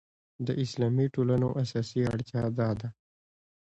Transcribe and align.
د 0.45 0.47
اسلامي 0.63 1.05
ټولنو 1.15 1.47
اساسي 1.63 2.01
اړتیا 2.13 2.43
دا 2.59 2.69
ده. 2.79 2.89